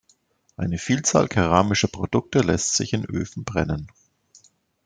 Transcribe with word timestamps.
Eine 0.57 0.79
Vielzahl 0.79 1.27
keramischer 1.27 1.87
Produkte 1.87 2.39
lässt 2.39 2.73
sich 2.73 2.93
in 2.93 3.05
Öfen 3.05 3.43
brennen. 3.43 3.85